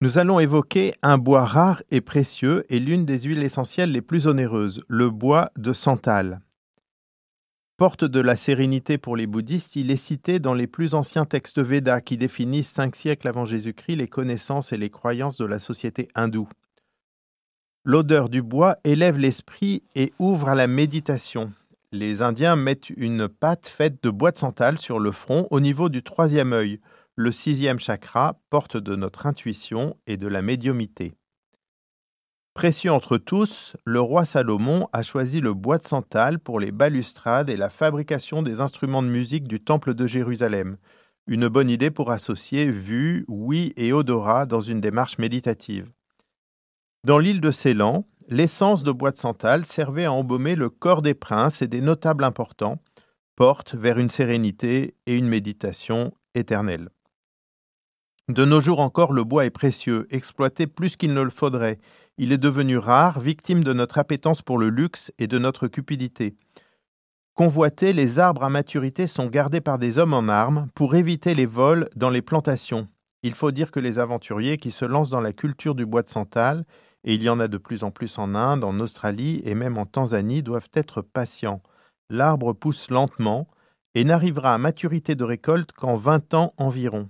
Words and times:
Nous 0.00 0.18
allons 0.18 0.38
évoquer 0.38 0.94
un 1.02 1.18
bois 1.18 1.44
rare 1.44 1.82
et 1.90 2.00
précieux 2.00 2.64
et 2.68 2.78
l'une 2.78 3.04
des 3.04 3.22
huiles 3.22 3.42
essentielles 3.42 3.90
les 3.90 4.00
plus 4.00 4.28
onéreuses, 4.28 4.80
le 4.86 5.10
bois 5.10 5.50
de 5.56 5.72
santal. 5.72 6.40
Porte 7.76 8.04
de 8.04 8.20
la 8.20 8.36
sérénité 8.36 8.96
pour 8.96 9.16
les 9.16 9.26
bouddhistes, 9.26 9.74
il 9.74 9.90
est 9.90 9.96
cité 9.96 10.38
dans 10.38 10.54
les 10.54 10.68
plus 10.68 10.94
anciens 10.94 11.24
textes 11.24 11.60
Védas 11.60 12.00
qui 12.00 12.16
définissent 12.16 12.70
cinq 12.70 12.94
siècles 12.94 13.26
avant 13.26 13.44
Jésus-Christ 13.44 13.96
les 13.96 14.06
connaissances 14.06 14.72
et 14.72 14.76
les 14.76 14.90
croyances 14.90 15.36
de 15.36 15.46
la 15.46 15.58
société 15.58 16.06
hindoue. 16.14 16.48
L'odeur 17.84 18.28
du 18.28 18.40
bois 18.40 18.76
élève 18.84 19.18
l'esprit 19.18 19.82
et 19.96 20.12
ouvre 20.20 20.48
à 20.48 20.54
la 20.54 20.68
méditation. 20.68 21.52
Les 21.90 22.22
Indiens 22.22 22.54
mettent 22.54 22.90
une 22.90 23.26
pâte 23.26 23.66
faite 23.66 24.00
de 24.04 24.10
bois 24.10 24.30
de 24.30 24.38
santal 24.38 24.78
sur 24.78 25.00
le 25.00 25.10
front 25.10 25.48
au 25.50 25.58
niveau 25.58 25.88
du 25.88 26.04
troisième 26.04 26.52
œil, 26.52 26.78
le 27.18 27.32
sixième 27.32 27.80
chakra, 27.80 28.38
porte 28.48 28.76
de 28.76 28.94
notre 28.94 29.26
intuition 29.26 29.96
et 30.06 30.16
de 30.16 30.28
la 30.28 30.40
médiumité. 30.40 31.16
Précieux 32.54 32.92
entre 32.92 33.18
tous, 33.18 33.76
le 33.84 34.00
roi 34.00 34.24
Salomon 34.24 34.88
a 34.92 35.02
choisi 35.02 35.40
le 35.40 35.52
bois 35.52 35.78
de 35.78 35.84
santal 35.84 36.38
pour 36.38 36.60
les 36.60 36.70
balustrades 36.70 37.50
et 37.50 37.56
la 37.56 37.70
fabrication 37.70 38.40
des 38.42 38.60
instruments 38.60 39.02
de 39.02 39.08
musique 39.08 39.48
du 39.48 39.58
temple 39.58 39.94
de 39.94 40.06
Jérusalem. 40.06 40.76
Une 41.26 41.48
bonne 41.48 41.70
idée 41.70 41.90
pour 41.90 42.12
associer 42.12 42.70
vue, 42.70 43.24
oui 43.26 43.72
et 43.76 43.92
odorat 43.92 44.46
dans 44.46 44.60
une 44.60 44.80
démarche 44.80 45.18
méditative. 45.18 45.90
Dans 47.02 47.18
l'île 47.18 47.40
de 47.40 47.50
Ceylan, 47.50 48.06
l'essence 48.28 48.84
de 48.84 48.92
bois 48.92 49.10
de 49.10 49.18
santal 49.18 49.64
servait 49.64 50.04
à 50.04 50.12
embaumer 50.12 50.54
le 50.54 50.70
corps 50.70 51.02
des 51.02 51.14
princes 51.14 51.62
et 51.62 51.68
des 51.68 51.80
notables 51.80 52.22
importants, 52.22 52.80
porte 53.34 53.74
vers 53.74 53.98
une 53.98 54.10
sérénité 54.10 54.94
et 55.06 55.16
une 55.16 55.26
méditation 55.26 56.14
éternelle. 56.36 56.90
De 58.28 58.44
nos 58.44 58.60
jours 58.60 58.80
encore, 58.80 59.14
le 59.14 59.24
bois 59.24 59.46
est 59.46 59.50
précieux, 59.50 60.06
exploité 60.10 60.66
plus 60.66 60.96
qu'il 60.96 61.14
ne 61.14 61.22
le 61.22 61.30
faudrait. 61.30 61.78
Il 62.18 62.30
est 62.30 62.38
devenu 62.38 62.76
rare, 62.76 63.20
victime 63.20 63.64
de 63.64 63.72
notre 63.72 63.96
appétence 63.96 64.42
pour 64.42 64.58
le 64.58 64.68
luxe 64.68 65.10
et 65.18 65.26
de 65.26 65.38
notre 65.38 65.66
cupidité. 65.66 66.34
Convoités, 67.34 67.94
les 67.94 68.18
arbres 68.18 68.44
à 68.44 68.50
maturité 68.50 69.06
sont 69.06 69.28
gardés 69.28 69.62
par 69.62 69.78
des 69.78 69.98
hommes 69.98 70.12
en 70.12 70.28
armes 70.28 70.68
pour 70.74 70.94
éviter 70.94 71.32
les 71.32 71.46
vols 71.46 71.88
dans 71.96 72.10
les 72.10 72.20
plantations. 72.20 72.88
Il 73.22 73.34
faut 73.34 73.50
dire 73.50 73.70
que 73.70 73.80
les 73.80 73.98
aventuriers 73.98 74.58
qui 74.58 74.72
se 74.72 74.84
lancent 74.84 75.10
dans 75.10 75.22
la 75.22 75.32
culture 75.32 75.74
du 75.74 75.86
bois 75.86 76.02
de 76.02 76.08
santal, 76.10 76.66
et 77.04 77.14
il 77.14 77.22
y 77.22 77.30
en 77.30 77.40
a 77.40 77.48
de 77.48 77.56
plus 77.56 77.82
en 77.82 77.90
plus 77.90 78.18
en 78.18 78.34
Inde, 78.34 78.62
en 78.62 78.78
Australie 78.78 79.40
et 79.44 79.54
même 79.54 79.78
en 79.78 79.86
Tanzanie, 79.86 80.42
doivent 80.42 80.68
être 80.74 81.00
patients. 81.00 81.62
L'arbre 82.10 82.52
pousse 82.52 82.90
lentement 82.90 83.48
et 83.94 84.04
n'arrivera 84.04 84.52
à 84.52 84.58
maturité 84.58 85.14
de 85.14 85.24
récolte 85.24 85.72
qu'en 85.72 85.96
20 85.96 86.34
ans 86.34 86.52
environ. 86.58 87.08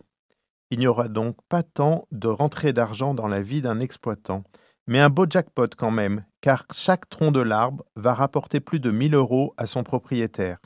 Il 0.70 0.78
n'y 0.78 0.86
aura 0.86 1.08
donc 1.08 1.36
pas 1.48 1.62
tant 1.62 2.06
de 2.12 2.28
rentrée 2.28 2.72
d'argent 2.72 3.14
dans 3.14 3.28
la 3.28 3.40
vie 3.40 3.62
d'un 3.62 3.80
exploitant, 3.80 4.44
mais 4.86 5.00
un 5.00 5.08
beau 5.08 5.26
jackpot 5.28 5.68
quand 5.76 5.90
même, 5.90 6.24
car 6.40 6.66
chaque 6.72 7.08
tronc 7.08 7.30
de 7.30 7.40
l'arbre 7.40 7.84
va 7.96 8.14
rapporter 8.14 8.60
plus 8.60 8.80
de 8.80 8.90
1000 8.90 9.14
euros 9.14 9.54
à 9.56 9.66
son 9.66 9.82
propriétaire. 9.82 10.58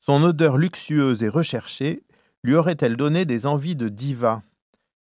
Son 0.00 0.22
odeur 0.22 0.58
luxueuse 0.58 1.22
et 1.22 1.28
recherchée 1.28 2.04
lui 2.44 2.54
aurait-elle 2.54 2.96
donné 2.96 3.24
des 3.24 3.46
envies 3.46 3.76
de 3.76 3.88
diva? 3.88 4.42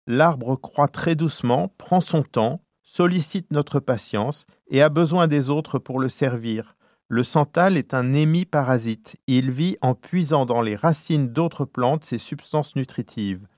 L'arbre 0.05 0.55
croît 0.55 0.87
très 0.87 1.15
doucement, 1.15 1.69
prend 1.77 2.01
son 2.01 2.23
temps, 2.23 2.63
sollicite 2.83 3.51
notre 3.51 3.79
patience 3.79 4.45
et 4.67 4.81
a 4.81 4.89
besoin 4.89 5.27
des 5.27 5.49
autres 5.49 5.79
pour 5.79 5.99
le 5.99 6.09
servir. 6.09 6.75
Le 7.13 7.23
santal 7.23 7.75
est 7.75 7.93
un 7.93 8.13
hémiparasite. 8.13 9.17
Il 9.27 9.51
vit 9.51 9.75
en 9.81 9.95
puisant 9.95 10.45
dans 10.45 10.61
les 10.61 10.77
racines 10.77 11.27
d'autres 11.27 11.65
plantes 11.65 12.05
ses 12.05 12.17
substances 12.17 12.77
nutritives. 12.77 13.49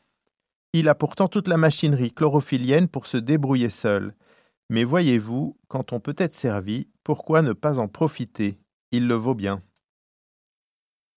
Il 0.73 0.89
a 0.89 0.95
pourtant 0.95 1.27
toute 1.27 1.47
la 1.47 1.57
machinerie 1.57 2.11
chlorophyllienne 2.11 2.87
pour 2.87 3.05
se 3.05 3.17
débrouiller 3.17 3.69
seul. 3.69 4.15
Mais 4.71 4.83
voyez-vous, 4.83 5.55
quand 5.67 5.93
on 5.93 5.99
peut 5.99 6.15
être 6.17 6.33
servi, 6.33 6.87
pourquoi 7.03 7.43
ne 7.43 7.53
pas 7.53 7.77
en 7.77 7.87
profiter? 7.87 8.57
Il 8.91 9.07
le 9.07 9.13
vaut 9.13 9.35
bien. 9.35 9.61